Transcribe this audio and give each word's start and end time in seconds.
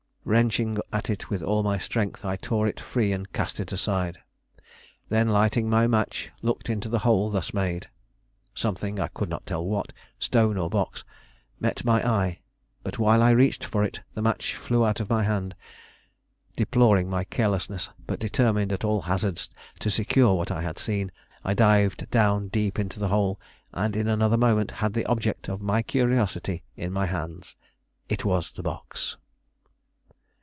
Wrenching 0.23 0.77
at 0.93 1.09
it 1.09 1.31
with 1.31 1.41
all 1.41 1.63
my 1.63 1.79
strength, 1.79 2.23
I 2.23 2.35
tore 2.35 2.67
it 2.67 2.79
free 2.79 3.11
and 3.11 3.33
cast 3.33 3.59
it 3.59 3.71
aside; 3.71 4.19
then 5.09 5.29
lighting 5.29 5.67
my 5.67 5.87
match 5.87 6.29
looked 6.43 6.69
into 6.69 6.87
the 6.89 6.99
hole 6.99 7.31
thus 7.31 7.55
made. 7.55 7.89
Something, 8.53 8.99
I 8.99 9.07
could 9.07 9.29
not 9.29 9.47
tell 9.47 9.65
what, 9.65 9.91
stone 10.19 10.57
or 10.57 10.69
box, 10.69 11.03
met 11.59 11.83
my 11.83 12.07
eye, 12.07 12.37
but 12.83 12.99
while 12.99 13.23
I 13.23 13.31
reached 13.31 13.65
for 13.65 13.83
it, 13.83 13.99
the 14.13 14.21
match 14.21 14.55
flew 14.55 14.85
out 14.85 14.99
of 14.99 15.09
my 15.09 15.23
hand. 15.23 15.55
Deploring 16.55 17.09
my 17.09 17.23
carelessness, 17.23 17.89
but 18.05 18.19
determined 18.19 18.71
at 18.71 18.83
all 18.83 19.01
hazards 19.01 19.49
to 19.79 19.89
secure 19.89 20.35
what 20.35 20.51
I 20.51 20.61
had 20.61 20.77
seen, 20.77 21.11
I 21.43 21.55
dived 21.55 22.11
down 22.11 22.49
deep 22.49 22.77
into 22.77 22.99
the 22.99 23.07
hole, 23.09 23.39
and 23.73 23.95
in 23.95 24.07
another 24.07 24.37
moment 24.37 24.69
had 24.69 24.93
the 24.93 25.05
object 25.07 25.49
of 25.49 25.61
my 25.63 25.81
curiosity 25.81 26.61
in 26.77 26.93
my 26.93 27.07
hands. 27.07 27.55
It 28.07 28.23
was 28.23 28.53
the 28.53 28.61
box! 28.63 29.17